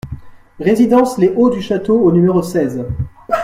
Résidence 0.59 1.19
les 1.19 1.29
Hauts 1.35 1.51
du 1.51 1.61
Château 1.61 1.99
au 2.01 2.11
numéro 2.11 2.41
seize 2.41 2.83